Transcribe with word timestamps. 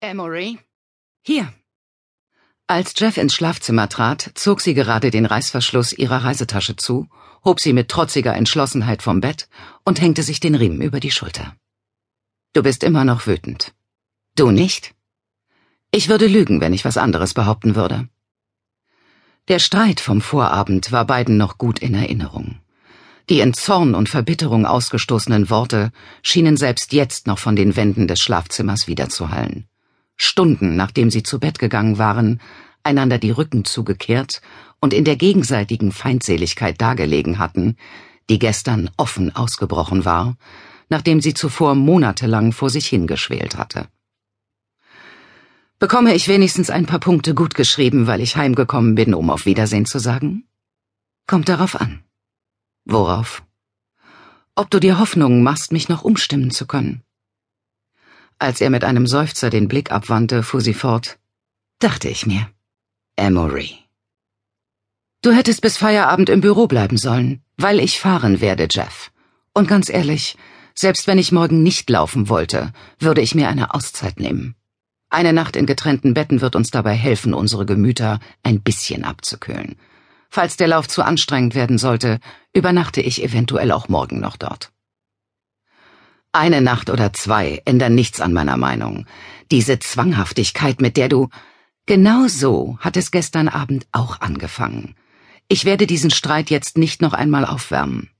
Emory? 0.00 0.60
Hier. 1.22 1.52
Als 2.68 2.94
Jeff 2.96 3.16
ins 3.16 3.34
Schlafzimmer 3.34 3.88
trat, 3.88 4.30
zog 4.34 4.60
sie 4.60 4.74
gerade 4.74 5.10
den 5.10 5.26
Reißverschluss 5.26 5.92
ihrer 5.92 6.22
Reisetasche 6.22 6.76
zu, 6.76 7.08
hob 7.44 7.58
sie 7.58 7.72
mit 7.72 7.88
trotziger 7.88 8.32
Entschlossenheit 8.36 9.02
vom 9.02 9.20
Bett 9.20 9.48
und 9.84 10.00
hängte 10.00 10.22
sich 10.22 10.38
den 10.38 10.54
Riemen 10.54 10.82
über 10.82 11.00
die 11.00 11.10
Schulter. 11.10 11.56
Du 12.52 12.62
bist 12.62 12.84
immer 12.84 13.04
noch 13.04 13.26
wütend. 13.26 13.74
Du 14.36 14.52
nicht? 14.52 14.94
Ich 15.90 16.08
würde 16.08 16.28
lügen, 16.28 16.60
wenn 16.60 16.74
ich 16.74 16.84
was 16.84 16.96
anderes 16.96 17.34
behaupten 17.34 17.74
würde. 17.74 18.08
Der 19.48 19.58
Streit 19.58 19.98
vom 19.98 20.20
Vorabend 20.20 20.92
war 20.92 21.06
beiden 21.06 21.36
noch 21.38 21.58
gut 21.58 21.80
in 21.80 21.94
Erinnerung. 21.94 22.60
Die 23.28 23.40
in 23.40 23.52
Zorn 23.52 23.96
und 23.96 24.08
Verbitterung 24.08 24.64
ausgestoßenen 24.64 25.50
Worte 25.50 25.90
schienen 26.22 26.56
selbst 26.56 26.92
jetzt 26.92 27.26
noch 27.26 27.40
von 27.40 27.56
den 27.56 27.74
Wänden 27.74 28.06
des 28.06 28.20
Schlafzimmers 28.20 28.86
wiederzuhallen. 28.86 29.68
Stunden 30.18 30.76
nachdem 30.76 31.10
sie 31.10 31.22
zu 31.22 31.38
Bett 31.40 31.58
gegangen 31.58 31.98
waren, 31.98 32.40
einander 32.82 33.18
die 33.18 33.30
Rücken 33.30 33.64
zugekehrt 33.64 34.40
und 34.80 34.92
in 34.92 35.04
der 35.04 35.16
gegenseitigen 35.16 35.92
Feindseligkeit 35.92 36.80
dagelegen 36.80 37.38
hatten, 37.38 37.76
die 38.28 38.38
gestern 38.38 38.90
offen 38.96 39.34
ausgebrochen 39.34 40.04
war, 40.04 40.36
nachdem 40.88 41.20
sie 41.20 41.34
zuvor 41.34 41.74
monatelang 41.74 42.52
vor 42.52 42.70
sich 42.70 42.86
hingeschwelt 42.86 43.56
hatte. 43.56 43.88
Bekomme 45.78 46.14
ich 46.14 46.26
wenigstens 46.26 46.70
ein 46.70 46.86
paar 46.86 46.98
Punkte 46.98 47.34
gut 47.34 47.54
geschrieben, 47.54 48.06
weil 48.08 48.20
ich 48.20 48.36
heimgekommen 48.36 48.96
bin, 48.96 49.14
um 49.14 49.30
auf 49.30 49.46
Wiedersehen 49.46 49.86
zu 49.86 50.00
sagen? 50.00 50.48
Kommt 51.28 51.48
darauf 51.48 51.80
an. 51.80 52.02
Worauf? 52.84 53.44
Ob 54.56 54.70
du 54.70 54.80
dir 54.80 54.98
Hoffnungen 54.98 55.42
machst, 55.44 55.70
mich 55.70 55.88
noch 55.88 56.02
umstimmen 56.02 56.50
zu 56.50 56.66
können. 56.66 57.02
Als 58.38 58.60
er 58.60 58.70
mit 58.70 58.84
einem 58.84 59.06
Seufzer 59.06 59.50
den 59.50 59.66
Blick 59.66 59.90
abwandte, 59.90 60.42
fuhr 60.42 60.60
sie 60.60 60.74
fort. 60.74 61.18
Dachte 61.80 62.08
ich 62.08 62.24
mir. 62.24 62.48
Emory. 63.16 63.78
Du 65.22 65.32
hättest 65.32 65.60
bis 65.60 65.76
Feierabend 65.76 66.28
im 66.28 66.40
Büro 66.40 66.68
bleiben 66.68 66.96
sollen, 66.96 67.42
weil 67.56 67.80
ich 67.80 67.98
fahren 67.98 68.40
werde, 68.40 68.68
Jeff. 68.70 69.10
Und 69.52 69.66
ganz 69.66 69.88
ehrlich, 69.88 70.36
selbst 70.74 71.08
wenn 71.08 71.18
ich 71.18 71.32
morgen 71.32 71.64
nicht 71.64 71.90
laufen 71.90 72.28
wollte, 72.28 72.72
würde 73.00 73.20
ich 73.20 73.34
mir 73.34 73.48
eine 73.48 73.74
Auszeit 73.74 74.20
nehmen. 74.20 74.54
Eine 75.10 75.32
Nacht 75.32 75.56
in 75.56 75.66
getrennten 75.66 76.14
Betten 76.14 76.40
wird 76.40 76.54
uns 76.54 76.70
dabei 76.70 76.94
helfen, 76.94 77.34
unsere 77.34 77.66
Gemüter 77.66 78.20
ein 78.44 78.60
bisschen 78.60 79.02
abzukühlen. 79.02 79.74
Falls 80.30 80.56
der 80.56 80.68
Lauf 80.68 80.86
zu 80.86 81.02
anstrengend 81.02 81.56
werden 81.56 81.78
sollte, 81.78 82.20
übernachte 82.52 83.00
ich 83.00 83.24
eventuell 83.24 83.72
auch 83.72 83.88
morgen 83.88 84.20
noch 84.20 84.36
dort. 84.36 84.70
Eine 86.38 86.60
Nacht 86.60 86.88
oder 86.88 87.12
zwei 87.12 87.62
ändern 87.64 87.96
nichts 87.96 88.20
an 88.20 88.32
meiner 88.32 88.56
Meinung. 88.56 89.06
Diese 89.50 89.80
Zwanghaftigkeit, 89.80 90.80
mit 90.80 90.96
der 90.96 91.08
du. 91.08 91.30
Genau 91.84 92.28
so 92.28 92.78
hat 92.78 92.96
es 92.96 93.10
gestern 93.10 93.48
Abend 93.48 93.88
auch 93.90 94.20
angefangen. 94.20 94.94
Ich 95.48 95.64
werde 95.64 95.88
diesen 95.88 96.12
Streit 96.12 96.48
jetzt 96.48 96.78
nicht 96.78 97.02
noch 97.02 97.12
einmal 97.12 97.44
aufwärmen. 97.44 98.10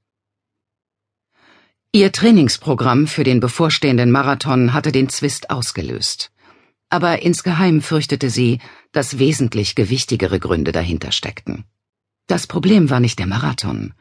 Ihr 1.92 2.10
Trainingsprogramm 2.10 3.06
für 3.06 3.22
den 3.22 3.38
bevorstehenden 3.38 4.10
Marathon 4.10 4.72
hatte 4.72 4.90
den 4.90 5.08
Zwist 5.08 5.50
ausgelöst. 5.50 6.32
Aber 6.88 7.22
insgeheim 7.22 7.80
fürchtete 7.80 8.30
sie, 8.30 8.58
dass 8.90 9.20
wesentlich 9.20 9.76
gewichtigere 9.76 10.40
Gründe 10.40 10.72
dahinter 10.72 11.12
steckten. 11.12 11.66
Das 12.26 12.48
Problem 12.48 12.90
war 12.90 12.98
nicht 12.98 13.20
der 13.20 13.28
Marathon, 13.28 13.94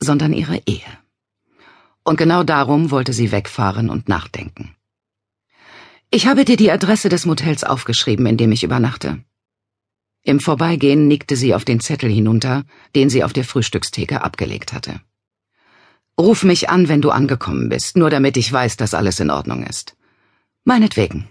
sondern 0.00 0.32
ihre 0.32 0.62
Ehe. 0.64 0.88
Und 2.08 2.16
genau 2.16 2.42
darum 2.42 2.90
wollte 2.90 3.12
sie 3.12 3.32
wegfahren 3.32 3.90
und 3.90 4.08
nachdenken. 4.08 4.74
Ich 6.10 6.26
habe 6.26 6.46
dir 6.46 6.56
die 6.56 6.70
Adresse 6.70 7.10
des 7.10 7.26
Motels 7.26 7.64
aufgeschrieben, 7.64 8.24
in 8.24 8.38
dem 8.38 8.50
ich 8.50 8.64
übernachte. 8.64 9.22
Im 10.22 10.40
Vorbeigehen 10.40 11.06
nickte 11.06 11.36
sie 11.36 11.54
auf 11.54 11.66
den 11.66 11.80
Zettel 11.80 12.10
hinunter, 12.10 12.64
den 12.94 13.10
sie 13.10 13.22
auf 13.24 13.34
der 13.34 13.44
Frühstückstheke 13.44 14.22
abgelegt 14.22 14.72
hatte. 14.72 15.02
Ruf 16.18 16.44
mich 16.44 16.70
an, 16.70 16.88
wenn 16.88 17.02
du 17.02 17.10
angekommen 17.10 17.68
bist, 17.68 17.98
nur 17.98 18.08
damit 18.08 18.38
ich 18.38 18.50
weiß, 18.50 18.78
dass 18.78 18.94
alles 18.94 19.20
in 19.20 19.28
Ordnung 19.28 19.66
ist. 19.66 19.94
Meinetwegen. 20.64 21.28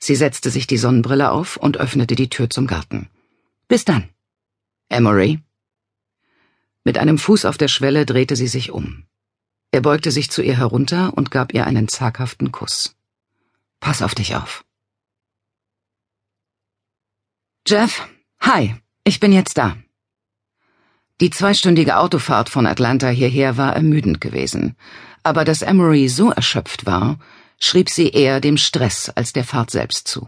Sie 0.00 0.16
setzte 0.16 0.50
sich 0.50 0.66
die 0.66 0.78
Sonnenbrille 0.78 1.30
auf 1.30 1.56
und 1.56 1.76
öffnete 1.76 2.16
die 2.16 2.28
Tür 2.28 2.50
zum 2.50 2.66
Garten. 2.66 3.08
Bis 3.68 3.84
dann. 3.84 4.08
Emory. 4.88 5.38
Mit 6.82 6.98
einem 6.98 7.18
Fuß 7.18 7.44
auf 7.44 7.56
der 7.56 7.68
Schwelle 7.68 8.04
drehte 8.04 8.34
sie 8.34 8.48
sich 8.48 8.72
um. 8.72 9.05
Er 9.76 9.82
beugte 9.82 10.10
sich 10.10 10.30
zu 10.30 10.40
ihr 10.40 10.56
herunter 10.56 11.12
und 11.18 11.30
gab 11.30 11.52
ihr 11.52 11.66
einen 11.66 11.86
zaghaften 11.86 12.50
Kuss. 12.50 12.96
Pass 13.78 14.00
auf 14.00 14.14
dich 14.14 14.34
auf. 14.34 14.64
Jeff, 17.66 18.08
hi, 18.40 18.74
ich 19.04 19.20
bin 19.20 19.32
jetzt 19.32 19.58
da. 19.58 19.76
Die 21.20 21.28
zweistündige 21.28 21.98
Autofahrt 21.98 22.48
von 22.48 22.66
Atlanta 22.66 23.08
hierher 23.08 23.58
war 23.58 23.76
ermüdend 23.76 24.22
gewesen, 24.22 24.76
aber 25.22 25.44
dass 25.44 25.60
Emery 25.60 26.08
so 26.08 26.30
erschöpft 26.30 26.86
war, 26.86 27.18
schrieb 27.60 27.90
sie 27.90 28.08
eher 28.08 28.40
dem 28.40 28.56
Stress 28.56 29.10
als 29.10 29.34
der 29.34 29.44
Fahrt 29.44 29.70
selbst 29.70 30.08
zu. 30.08 30.26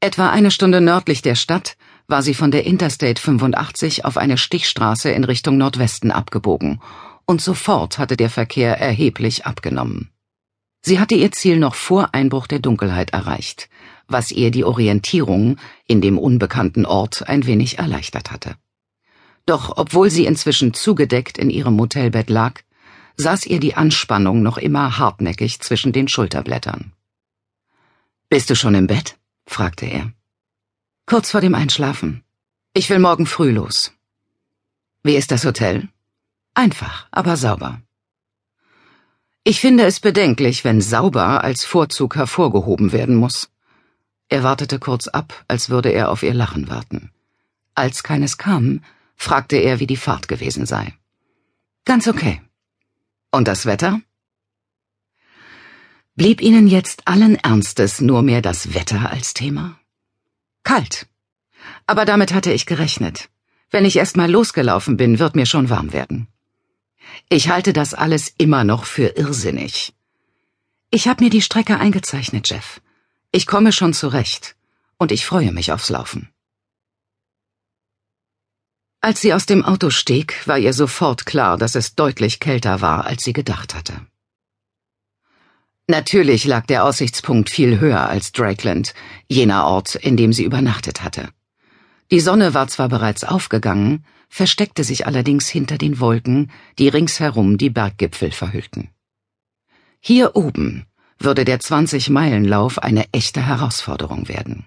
Etwa 0.00 0.30
eine 0.30 0.50
Stunde 0.50 0.80
nördlich 0.80 1.20
der 1.20 1.34
Stadt 1.34 1.76
war 2.06 2.22
sie 2.22 2.32
von 2.32 2.50
der 2.50 2.64
Interstate 2.64 3.20
85 3.20 4.06
auf 4.06 4.16
eine 4.16 4.38
Stichstraße 4.38 5.10
in 5.10 5.24
Richtung 5.24 5.58
Nordwesten 5.58 6.10
abgebogen 6.10 6.80
und 7.30 7.40
sofort 7.40 7.98
hatte 7.98 8.16
der 8.16 8.28
Verkehr 8.28 8.80
erheblich 8.80 9.46
abgenommen. 9.46 10.10
Sie 10.82 10.98
hatte 10.98 11.14
ihr 11.14 11.30
Ziel 11.30 11.60
noch 11.60 11.76
vor 11.76 12.12
Einbruch 12.12 12.48
der 12.48 12.58
Dunkelheit 12.58 13.10
erreicht, 13.10 13.68
was 14.08 14.32
ihr 14.32 14.50
die 14.50 14.64
Orientierung 14.64 15.56
in 15.86 16.00
dem 16.00 16.18
unbekannten 16.18 16.86
Ort 16.86 17.28
ein 17.28 17.46
wenig 17.46 17.78
erleichtert 17.78 18.32
hatte. 18.32 18.56
Doch 19.46 19.76
obwohl 19.76 20.10
sie 20.10 20.26
inzwischen 20.26 20.74
zugedeckt 20.74 21.38
in 21.38 21.50
ihrem 21.50 21.74
Motelbett 21.74 22.30
lag, 22.30 22.62
saß 23.16 23.46
ihr 23.46 23.60
die 23.60 23.76
Anspannung 23.76 24.42
noch 24.42 24.58
immer 24.58 24.98
hartnäckig 24.98 25.60
zwischen 25.60 25.92
den 25.92 26.08
Schulterblättern. 26.08 26.92
Bist 28.28 28.50
du 28.50 28.56
schon 28.56 28.74
im 28.74 28.88
Bett? 28.88 29.18
fragte 29.46 29.86
er. 29.86 30.12
Kurz 31.06 31.30
vor 31.30 31.40
dem 31.40 31.54
Einschlafen. 31.54 32.24
Ich 32.74 32.90
will 32.90 32.98
morgen 32.98 33.26
früh 33.26 33.52
los. 33.52 33.92
Wie 35.04 35.14
ist 35.14 35.30
das 35.30 35.44
Hotel? 35.44 35.88
Einfach, 36.54 37.06
aber 37.10 37.36
sauber. 37.36 37.80
Ich 39.42 39.60
finde 39.60 39.84
es 39.84 40.00
bedenklich, 40.00 40.64
wenn 40.64 40.80
sauber 40.80 41.42
als 41.42 41.64
Vorzug 41.64 42.16
hervorgehoben 42.16 42.92
werden 42.92 43.16
muss. 43.16 43.50
Er 44.28 44.42
wartete 44.42 44.78
kurz 44.78 45.08
ab, 45.08 45.44
als 45.48 45.70
würde 45.70 45.90
er 45.90 46.10
auf 46.10 46.22
ihr 46.22 46.34
Lachen 46.34 46.68
warten. 46.68 47.10
Als 47.74 48.02
keines 48.02 48.36
kam, 48.36 48.82
fragte 49.16 49.56
er, 49.56 49.80
wie 49.80 49.86
die 49.86 49.96
Fahrt 49.96 50.28
gewesen 50.28 50.66
sei. 50.66 50.94
Ganz 51.84 52.06
okay. 52.06 52.42
Und 53.30 53.48
das 53.48 53.64
Wetter? 53.64 54.00
Blieb 56.14 56.42
Ihnen 56.42 56.66
jetzt 56.66 57.08
allen 57.08 57.36
Ernstes 57.36 58.00
nur 58.00 58.22
mehr 58.22 58.42
das 58.42 58.74
Wetter 58.74 59.10
als 59.10 59.32
Thema? 59.32 59.80
Kalt. 60.64 61.06
Aber 61.86 62.04
damit 62.04 62.34
hatte 62.34 62.52
ich 62.52 62.66
gerechnet. 62.66 63.30
Wenn 63.70 63.84
ich 63.84 63.96
erst 63.96 64.16
mal 64.16 64.30
losgelaufen 64.30 64.96
bin, 64.96 65.18
wird 65.18 65.34
mir 65.36 65.46
schon 65.46 65.70
warm 65.70 65.92
werden. 65.92 66.28
Ich 67.28 67.48
halte 67.48 67.72
das 67.72 67.94
alles 67.94 68.34
immer 68.38 68.64
noch 68.64 68.84
für 68.84 69.16
irrsinnig. 69.16 69.94
Ich 70.90 71.06
habe 71.06 71.24
mir 71.24 71.30
die 71.30 71.42
Strecke 71.42 71.78
eingezeichnet, 71.78 72.48
Jeff. 72.50 72.80
Ich 73.32 73.46
komme 73.46 73.72
schon 73.72 73.92
zurecht. 73.92 74.56
Und 74.98 75.12
ich 75.12 75.24
freue 75.24 75.52
mich 75.52 75.72
aufs 75.72 75.88
Laufen. 75.88 76.28
Als 79.00 79.22
sie 79.22 79.32
aus 79.32 79.46
dem 79.46 79.64
Auto 79.64 79.88
stieg, 79.88 80.46
war 80.46 80.58
ihr 80.58 80.74
sofort 80.74 81.24
klar, 81.24 81.56
dass 81.56 81.74
es 81.74 81.94
deutlich 81.94 82.38
kälter 82.38 82.82
war, 82.82 83.06
als 83.06 83.24
sie 83.24 83.32
gedacht 83.32 83.74
hatte. 83.74 84.06
Natürlich 85.86 86.44
lag 86.44 86.66
der 86.66 86.84
Aussichtspunkt 86.84 87.48
viel 87.48 87.80
höher 87.80 88.08
als 88.08 88.32
Drakeland, 88.32 88.94
jener 89.26 89.64
Ort, 89.64 89.94
in 89.94 90.18
dem 90.18 90.32
sie 90.32 90.44
übernachtet 90.44 91.02
hatte. 91.02 91.30
Die 92.10 92.20
Sonne 92.20 92.52
war 92.52 92.68
zwar 92.68 92.88
bereits 92.88 93.24
aufgegangen, 93.24 94.04
versteckte 94.30 94.84
sich 94.84 95.06
allerdings 95.06 95.48
hinter 95.48 95.76
den 95.76 96.00
Wolken, 96.00 96.50
die 96.78 96.88
ringsherum 96.88 97.58
die 97.58 97.68
Berggipfel 97.68 98.30
verhüllten. 98.30 98.88
Hier 100.00 100.34
oben 100.34 100.86
würde 101.18 101.44
der 101.44 101.60
20-Meilen-Lauf 101.60 102.78
eine 102.78 103.04
echte 103.12 103.46
Herausforderung 103.46 104.28
werden. 104.28 104.64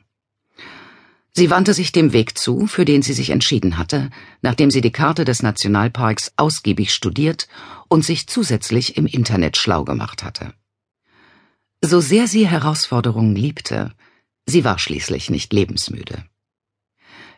Sie 1.36 1.50
wandte 1.50 1.74
sich 1.74 1.92
dem 1.92 2.14
Weg 2.14 2.38
zu, 2.38 2.68
für 2.68 2.86
den 2.86 3.02
sie 3.02 3.14
sich 3.14 3.32
entschieden 3.32 3.80
hatte, 3.80 4.12
nachdem 4.44 4.70
sie 4.70 4.82
die 4.82 4.92
Karte 4.92 5.26
des 5.26 5.42
Nationalparks 5.42 6.34
ausgiebig 6.36 6.94
studiert 6.94 7.48
und 7.88 8.06
sich 8.06 8.28
zusätzlich 8.28 8.98
im 8.98 9.08
Internet 9.08 9.58
schlau 9.58 9.84
gemacht 9.84 10.24
hatte. 10.24 10.54
So 11.82 12.02
sehr 12.02 12.28
sie 12.28 12.48
Herausforderungen 12.48 13.36
liebte, 13.36 13.94
sie 14.46 14.64
war 14.64 14.78
schließlich 14.78 15.32
nicht 15.32 15.52
lebensmüde. 15.54 16.24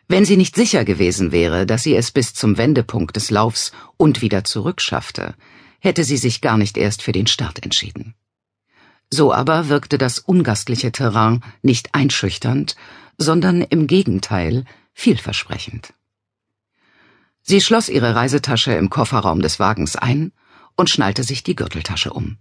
Wenn 0.08 0.24
sie 0.24 0.36
nicht 0.36 0.54
sicher 0.54 0.84
gewesen 0.84 1.32
wäre, 1.32 1.66
dass 1.66 1.82
sie 1.82 1.96
es 1.96 2.12
bis 2.12 2.32
zum 2.32 2.58
Wendepunkt 2.58 3.16
des 3.16 3.30
Laufs 3.30 3.72
und 3.96 4.22
wieder 4.22 4.44
zurückschaffte, 4.44 5.34
hätte 5.80 6.04
sie 6.04 6.16
sich 6.16 6.40
gar 6.40 6.56
nicht 6.56 6.76
erst 6.76 7.02
für 7.02 7.12
den 7.12 7.26
Start 7.26 7.62
entschieden. 7.64 8.14
So 9.10 9.32
aber 9.32 9.68
wirkte 9.68 9.98
das 9.98 10.18
ungastliche 10.18 10.92
Terrain 10.92 11.42
nicht 11.62 11.94
einschüchternd, 11.94 12.76
sondern 13.18 13.62
im 13.62 13.86
Gegenteil 13.86 14.64
vielversprechend. 14.94 15.92
Sie 17.42 17.60
schloss 17.60 17.88
ihre 17.88 18.14
Reisetasche 18.14 18.72
im 18.72 18.90
Kofferraum 18.90 19.40
des 19.40 19.60
Wagens 19.60 19.96
ein 19.96 20.32
und 20.76 20.90
schnallte 20.90 21.22
sich 21.22 21.42
die 21.42 21.54
Gürteltasche 21.54 22.12
um. 22.12 22.38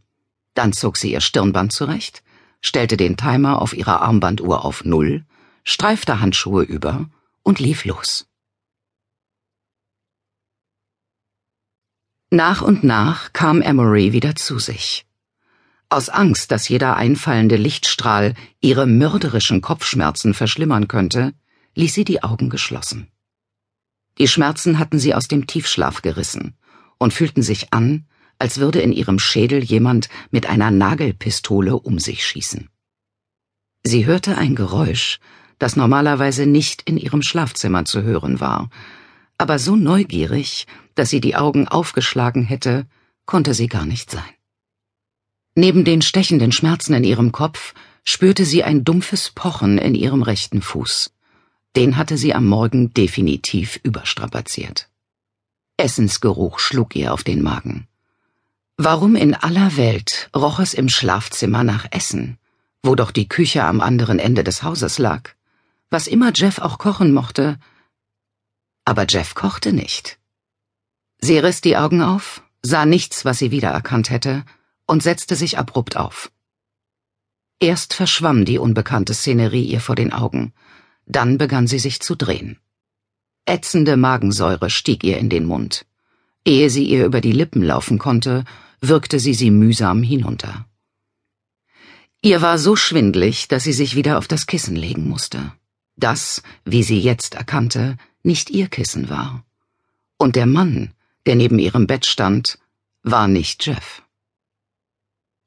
Dann 0.55 0.73
zog 0.73 0.97
sie 0.97 1.11
ihr 1.11 1.21
Stirnband 1.21 1.71
zurecht, 1.71 2.23
stellte 2.61 2.97
den 2.97 3.17
Timer 3.17 3.61
auf 3.61 3.75
ihrer 3.75 4.01
Armbanduhr 4.01 4.65
auf 4.65 4.83
Null, 4.83 5.25
streifte 5.63 6.19
Handschuhe 6.19 6.63
über 6.63 7.07
und 7.45 7.59
lief 7.59 7.85
los. 7.85 8.27
Nach 12.31 12.61
und 12.61 12.83
nach 12.83 13.31
kam 13.33 13.61
Emery 13.61 14.11
wieder 14.11 14.35
zu 14.35 14.59
sich. 14.59 15.05
Aus 15.87 16.09
Angst, 16.09 16.51
dass 16.51 16.67
jeder 16.67 16.97
einfallende 16.97 17.55
Lichtstrahl 17.55 18.33
ihre 18.59 18.87
mörderischen 18.87 19.61
Kopfschmerzen 19.61 20.33
verschlimmern 20.33 20.87
könnte, 20.87 21.33
ließ 21.75 21.93
sie 21.93 22.03
die 22.03 22.23
Augen 22.23 22.49
geschlossen. 22.49 23.11
Die 24.17 24.27
Schmerzen 24.27 24.79
hatten 24.79 24.97
sie 24.97 25.13
aus 25.13 25.27
dem 25.27 25.45
Tiefschlaf 25.45 26.01
gerissen 26.01 26.57
und 26.97 27.13
fühlten 27.13 27.43
sich 27.43 27.73
an, 27.73 28.07
als 28.39 28.57
würde 28.57 28.81
in 28.81 28.91
ihrem 28.91 29.19
Schädel 29.19 29.63
jemand 29.63 30.09
mit 30.31 30.47
einer 30.47 30.71
Nagelpistole 30.71 31.77
um 31.77 31.99
sich 31.99 32.25
schießen. 32.25 32.69
Sie 33.83 34.05
hörte 34.05 34.37
ein 34.37 34.55
Geräusch, 34.55 35.19
das 35.59 35.75
normalerweise 35.75 36.45
nicht 36.45 36.81
in 36.83 36.97
ihrem 36.97 37.21
Schlafzimmer 37.21 37.85
zu 37.85 38.03
hören 38.03 38.39
war, 38.39 38.69
aber 39.37 39.59
so 39.59 39.75
neugierig, 39.75 40.65
dass 40.95 41.09
sie 41.09 41.21
die 41.21 41.35
Augen 41.35 41.67
aufgeschlagen 41.67 42.43
hätte, 42.43 42.87
konnte 43.25 43.53
sie 43.53 43.67
gar 43.67 43.85
nicht 43.85 44.09
sein. 44.11 44.23
Neben 45.55 45.85
den 45.85 46.01
stechenden 46.01 46.51
Schmerzen 46.51 46.93
in 46.93 47.03
ihrem 47.03 47.31
Kopf 47.31 47.73
spürte 48.03 48.45
sie 48.45 48.63
ein 48.63 48.83
dumpfes 48.83 49.31
Pochen 49.31 49.77
in 49.77 49.95
ihrem 49.95 50.21
rechten 50.21 50.61
Fuß. 50.61 51.11
Den 51.75 51.97
hatte 51.97 52.17
sie 52.17 52.33
am 52.33 52.45
Morgen 52.45 52.93
definitiv 52.93 53.79
überstrapaziert. 53.83 54.89
Essensgeruch 55.77 56.59
schlug 56.59 56.95
ihr 56.95 57.13
auf 57.13 57.23
den 57.23 57.41
Magen. 57.41 57.87
Warum 58.77 59.15
in 59.15 59.33
aller 59.33 59.77
Welt 59.77 60.29
roch 60.35 60.59
es 60.59 60.73
im 60.73 60.89
Schlafzimmer 60.89 61.63
nach 61.63 61.87
Essen, 61.91 62.37
wo 62.83 62.95
doch 62.95 63.11
die 63.11 63.27
Küche 63.27 63.63
am 63.63 63.81
anderen 63.81 64.19
Ende 64.19 64.43
des 64.43 64.63
Hauses 64.63 64.99
lag? 64.99 65.31
Was 65.95 66.07
immer 66.07 66.33
Jeff 66.35 66.59
auch 66.59 66.77
kochen 66.77 67.13
mochte, 67.13 67.57
aber 68.83 69.05
Jeff 69.07 69.33
kochte 69.33 69.71
nicht. 69.71 70.19
Sie 71.19 71.37
riss 71.39 71.61
die 71.61 71.77
Augen 71.77 72.01
auf, 72.01 72.43
sah 72.61 72.85
nichts, 72.85 73.23
was 73.23 73.39
sie 73.39 73.49
wiedererkannt 73.49 74.09
hätte, 74.09 74.43
und 74.87 75.03
setzte 75.03 75.37
sich 75.37 75.57
abrupt 75.57 75.95
auf. 75.95 76.33
Erst 77.61 77.93
verschwamm 77.93 78.43
die 78.43 78.59
unbekannte 78.59 79.13
Szenerie 79.13 79.63
ihr 79.63 79.79
vor 79.79 79.95
den 79.95 80.11
Augen, 80.11 80.53
dann 81.05 81.37
begann 81.37 81.65
sie 81.65 81.79
sich 81.79 82.01
zu 82.01 82.13
drehen. 82.15 82.59
Ätzende 83.45 83.95
Magensäure 83.95 84.69
stieg 84.69 85.01
ihr 85.05 85.17
in 85.17 85.29
den 85.29 85.45
Mund. 85.45 85.85
Ehe 86.43 86.69
sie 86.69 86.83
ihr 86.83 87.05
über 87.05 87.21
die 87.21 87.37
Lippen 87.41 87.63
laufen 87.63 87.99
konnte, 87.99 88.43
wirkte 88.81 89.17
sie 89.17 89.33
sie 89.33 89.49
mühsam 89.49 90.03
hinunter. 90.03 90.65
Ihr 92.21 92.41
war 92.41 92.57
so 92.57 92.75
schwindlig, 92.75 93.47
dass 93.47 93.63
sie 93.63 93.77
sich 93.81 93.95
wieder 93.95 94.17
auf 94.17 94.27
das 94.27 94.45
Kissen 94.45 94.75
legen 94.75 95.07
musste. 95.07 95.53
Das, 95.97 96.43
wie 96.65 96.83
sie 96.83 96.99
jetzt 96.99 97.35
erkannte, 97.35 97.97
nicht 98.23 98.49
ihr 98.49 98.67
Kissen 98.67 99.09
war. 99.09 99.45
Und 100.17 100.35
der 100.35 100.45
Mann, 100.45 100.93
der 101.25 101.35
neben 101.35 101.59
ihrem 101.59 101.87
Bett 101.87 102.05
stand, 102.05 102.59
war 103.03 103.27
nicht 103.27 103.65
Jeff. 103.65 104.01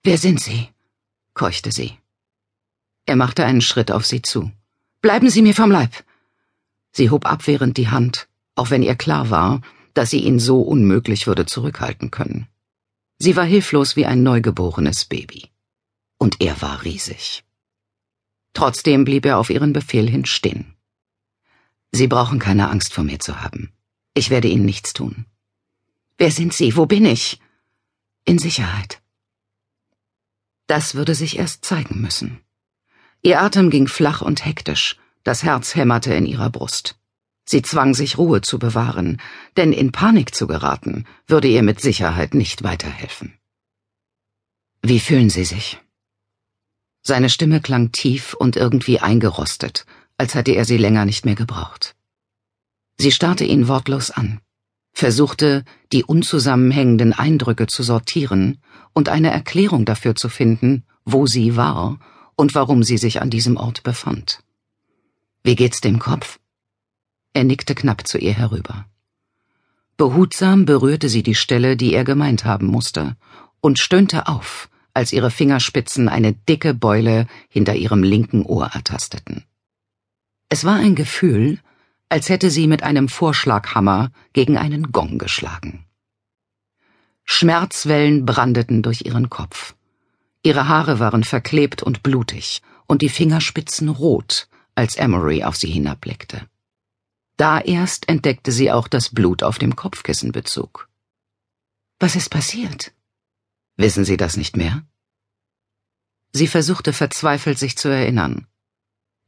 Wer 0.02 0.18
sind 0.18 0.40
Sie? 0.40 0.68
keuchte 1.34 1.70
sie. 1.72 1.96
Er 3.06 3.16
machte 3.16 3.44
einen 3.44 3.60
Schritt 3.60 3.90
auf 3.90 4.06
sie 4.06 4.22
zu. 4.22 4.50
Bleiben 5.00 5.30
Sie 5.30 5.42
mir 5.42 5.54
vom 5.54 5.70
Leib! 5.70 6.04
Sie 6.92 7.10
hob 7.10 7.26
abwehrend 7.26 7.76
die 7.76 7.88
Hand, 7.88 8.28
auch 8.54 8.70
wenn 8.70 8.82
ihr 8.82 8.96
klar 8.96 9.30
war, 9.30 9.60
dass 9.94 10.10
sie 10.10 10.20
ihn 10.20 10.38
so 10.38 10.60
unmöglich 10.62 11.26
würde 11.26 11.46
zurückhalten 11.46 12.10
können. 12.10 12.48
Sie 13.18 13.36
war 13.36 13.44
hilflos 13.44 13.96
wie 13.96 14.06
ein 14.06 14.22
neugeborenes 14.22 15.04
Baby. 15.04 15.50
Und 16.18 16.40
er 16.40 16.60
war 16.62 16.84
riesig. 16.84 17.44
Trotzdem 18.54 19.04
blieb 19.04 19.24
er 19.24 19.38
auf 19.38 19.50
ihren 19.50 19.72
Befehl 19.72 20.08
hin 20.08 20.24
stehen. 20.24 20.74
Sie 21.92 22.06
brauchen 22.06 22.38
keine 22.38 22.68
Angst 22.68 22.92
vor 22.92 23.04
mir 23.04 23.18
zu 23.18 23.40
haben. 23.40 23.72
Ich 24.14 24.30
werde 24.30 24.48
Ihnen 24.48 24.64
nichts 24.64 24.92
tun. 24.92 25.26
Wer 26.18 26.30
sind 26.30 26.52
Sie? 26.52 26.76
Wo 26.76 26.86
bin 26.86 27.04
ich? 27.04 27.40
In 28.24 28.38
Sicherheit. 28.38 29.00
Das 30.66 30.94
würde 30.94 31.14
sich 31.14 31.38
erst 31.38 31.64
zeigen 31.64 32.00
müssen. 32.00 32.40
Ihr 33.22 33.40
Atem 33.40 33.70
ging 33.70 33.88
flach 33.88 34.20
und 34.20 34.44
hektisch, 34.44 34.96
das 35.24 35.42
Herz 35.42 35.74
hämmerte 35.74 36.12
in 36.14 36.26
ihrer 36.26 36.50
Brust. 36.50 36.98
Sie 37.44 37.62
zwang 37.62 37.94
sich 37.94 38.18
Ruhe 38.18 38.42
zu 38.42 38.58
bewahren, 38.58 39.20
denn 39.56 39.72
in 39.72 39.90
Panik 39.90 40.34
zu 40.34 40.46
geraten, 40.46 41.06
würde 41.26 41.48
ihr 41.48 41.62
mit 41.62 41.80
Sicherheit 41.80 42.34
nicht 42.34 42.62
weiterhelfen. 42.62 43.38
Wie 44.82 45.00
fühlen 45.00 45.30
Sie 45.30 45.44
sich? 45.44 45.78
Seine 47.02 47.30
Stimme 47.30 47.60
klang 47.60 47.92
tief 47.92 48.34
und 48.34 48.56
irgendwie 48.56 49.00
eingerostet, 49.00 49.86
als 50.16 50.34
hätte 50.34 50.52
er 50.52 50.64
sie 50.64 50.76
länger 50.76 51.04
nicht 51.04 51.24
mehr 51.24 51.34
gebraucht. 51.34 51.94
Sie 52.98 53.12
starrte 53.12 53.44
ihn 53.44 53.68
wortlos 53.68 54.10
an, 54.10 54.40
versuchte, 54.92 55.64
die 55.92 56.04
unzusammenhängenden 56.04 57.12
Eindrücke 57.12 57.66
zu 57.68 57.82
sortieren 57.82 58.60
und 58.92 59.08
eine 59.08 59.30
Erklärung 59.30 59.84
dafür 59.84 60.16
zu 60.16 60.28
finden, 60.28 60.84
wo 61.04 61.26
sie 61.26 61.56
war 61.56 62.00
und 62.36 62.54
warum 62.54 62.82
sie 62.82 62.98
sich 62.98 63.22
an 63.22 63.30
diesem 63.30 63.56
Ort 63.56 63.82
befand. 63.82 64.42
Wie 65.44 65.54
geht's 65.54 65.80
dem 65.80 65.98
Kopf? 65.98 66.38
Er 67.32 67.44
nickte 67.44 67.74
knapp 67.74 68.06
zu 68.06 68.18
ihr 68.18 68.34
herüber. 68.34 68.86
Behutsam 69.96 70.64
berührte 70.64 71.08
sie 71.08 71.22
die 71.22 71.34
Stelle, 71.34 71.76
die 71.76 71.94
er 71.94 72.04
gemeint 72.04 72.44
haben 72.44 72.66
musste, 72.66 73.16
und 73.60 73.78
stöhnte 73.78 74.26
auf, 74.26 74.68
als 74.98 75.12
ihre 75.12 75.30
Fingerspitzen 75.30 76.08
eine 76.08 76.32
dicke 76.32 76.74
Beule 76.74 77.28
hinter 77.48 77.76
ihrem 77.76 78.02
linken 78.02 78.42
Ohr 78.42 78.66
ertasteten. 78.74 79.44
Es 80.48 80.64
war 80.64 80.74
ein 80.74 80.96
Gefühl, 80.96 81.60
als 82.08 82.28
hätte 82.28 82.50
sie 82.50 82.66
mit 82.66 82.82
einem 82.82 83.08
Vorschlaghammer 83.08 84.10
gegen 84.32 84.58
einen 84.58 84.90
Gong 84.90 85.18
geschlagen. 85.18 85.84
Schmerzwellen 87.22 88.26
brandeten 88.26 88.82
durch 88.82 89.02
ihren 89.06 89.30
Kopf. 89.30 89.76
Ihre 90.42 90.66
Haare 90.66 90.98
waren 90.98 91.22
verklebt 91.22 91.80
und 91.84 92.02
blutig 92.02 92.60
und 92.88 93.00
die 93.00 93.08
Fingerspitzen 93.08 93.88
rot, 93.88 94.48
als 94.74 94.96
Emery 94.96 95.44
auf 95.44 95.54
sie 95.54 95.70
hinabblickte. 95.70 96.48
Da 97.36 97.60
erst 97.60 98.08
entdeckte 98.08 98.50
sie 98.50 98.72
auch 98.72 98.88
das 98.88 99.10
Blut 99.10 99.44
auf 99.44 99.60
dem 99.60 99.76
Kopfkissenbezug. 99.76 100.88
Was 102.00 102.16
ist 102.16 102.30
passiert? 102.30 102.92
Wissen 103.78 104.04
Sie 104.04 104.16
das 104.16 104.36
nicht 104.36 104.56
mehr? 104.56 104.84
Sie 106.32 106.48
versuchte 106.48 106.92
verzweifelt 106.92 107.58
sich 107.58 107.78
zu 107.78 107.88
erinnern. 107.88 108.48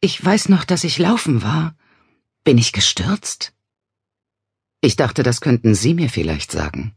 Ich 0.01 0.23
weiß 0.25 0.49
noch, 0.49 0.65
dass 0.65 0.83
ich 0.83 0.99
laufen 0.99 1.43
war. 1.43 1.77
Bin 2.43 2.59
ich 2.59 2.73
gestürzt? 2.73 3.55
Ich 4.81 4.97
dachte, 4.97 5.23
das 5.23 5.41
könnten 5.41 5.77
Sie 5.77 5.95
mir 5.95 6.11
vielleicht 6.11 6.51
sagen. 6.51 6.97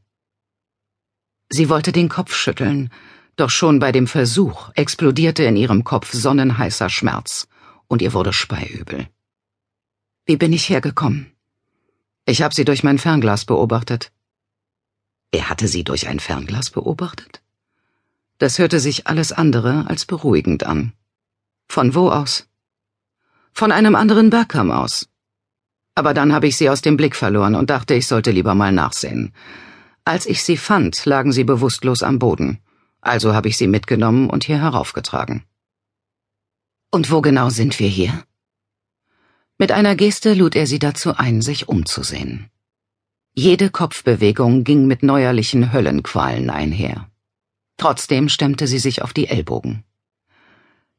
Sie 1.50 1.69
wollte 1.69 1.91
den 1.91 2.10
Kopf 2.10 2.33
schütteln, 2.33 2.89
doch 3.36 3.51
schon 3.51 3.77
bei 3.77 3.91
dem 3.91 4.07
Versuch 4.07 4.72
explodierte 4.74 5.43
in 5.43 5.55
ihrem 5.55 5.83
Kopf 5.83 6.12
sonnenheißer 6.12 6.89
Schmerz 6.89 7.48
und 7.88 8.01
ihr 8.01 8.13
wurde 8.13 8.33
speiübel. 8.33 9.07
Wie 10.25 10.38
bin 10.38 10.53
ich 10.53 10.69
hergekommen? 10.69 11.31
Ich 12.25 12.41
habe 12.41 12.55
sie 12.55 12.65
durch 12.65 12.83
mein 12.83 12.98
Fernglas 12.98 13.45
beobachtet. 13.45 14.12
Er 15.31 15.50
hatte 15.50 15.67
sie 15.67 15.83
durch 15.83 16.07
ein 16.07 16.19
Fernglas 16.19 16.72
beobachtet? 16.72 17.42
Das 18.43 18.59
hörte 18.59 18.79
sich 18.79 19.07
alles 19.07 19.31
andere 19.31 19.85
als 19.88 20.05
beruhigend 20.05 20.65
an. 20.65 20.91
Von 21.69 21.95
wo 21.95 22.09
aus? 22.09 22.33
von 23.53 23.71
einem 23.71 23.95
anderen 23.95 24.29
Bergkamm 24.29 24.71
aus. 24.71 25.07
Aber 25.95 26.13
dann 26.13 26.33
habe 26.33 26.47
ich 26.47 26.57
sie 26.57 26.69
aus 26.69 26.81
dem 26.81 26.97
Blick 26.97 27.15
verloren 27.15 27.55
und 27.55 27.69
dachte, 27.69 27.93
ich 27.93 28.07
sollte 28.07 28.31
lieber 28.31 28.55
mal 28.55 28.71
nachsehen. 28.71 29.31
Als 30.03 30.25
ich 30.25 30.43
sie 30.43 30.57
fand, 30.57 31.05
lagen 31.05 31.31
sie 31.31 31.43
bewusstlos 31.43 32.03
am 32.03 32.19
Boden. 32.19 32.57
Also 33.00 33.33
habe 33.33 33.47
ich 33.47 33.57
sie 33.57 33.67
mitgenommen 33.67 34.29
und 34.29 34.43
hier 34.43 34.59
heraufgetragen. 34.59 35.43
Und 36.91 37.12
wo 37.12 37.21
genau 37.21 37.50
sind 37.50 37.79
wir 37.79 37.88
hier? 37.88 38.25
Mit 39.57 39.71
einer 39.71 39.95
Geste 39.95 40.33
lud 40.33 40.55
er 40.55 40.67
sie 40.67 40.79
dazu 40.79 41.15
ein, 41.15 41.41
sich 41.41 41.69
umzusehen. 41.69 42.50
Jede 43.35 43.69
Kopfbewegung 43.69 44.63
ging 44.63 44.88
mit 44.88 45.03
neuerlichen 45.03 45.71
Höllenqualen 45.71 46.50
einher. 46.50 47.07
Trotzdem 47.77 48.30
stemmte 48.30 48.68
sie 48.68 48.80
sich 48.80 49.01
auf 49.01 49.13
die 49.13 49.27
Ellbogen. 49.27 49.84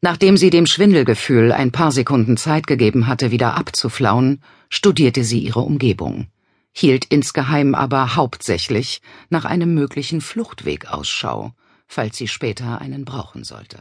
Nachdem 0.01 0.37
sie 0.37 0.51
dem 0.51 0.67
Schwindelgefühl 0.67 1.51
ein 1.51 1.73
paar 1.73 1.91
Sekunden 1.91 2.37
Zeit 2.37 2.67
gegeben 2.67 3.07
hatte, 3.07 3.31
wieder 3.31 3.55
abzuflauen, 3.55 4.43
studierte 4.69 5.25
sie 5.25 5.39
ihre 5.39 5.61
Umgebung, 5.61 6.27
hielt 6.73 7.07
insgeheim 7.07 7.75
aber 7.75 8.17
hauptsächlich 8.17 9.01
nach 9.31 9.47
einem 9.47 9.73
möglichen 9.73 10.21
Fluchtweg 10.21 10.89
Ausschau, 10.93 11.55
falls 11.87 12.19
sie 12.19 12.29
später 12.29 12.83
einen 12.83 13.07
brauchen 13.07 13.45
sollte. 13.45 13.79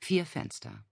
Vier 0.00 0.26
Fenster. 0.26 0.85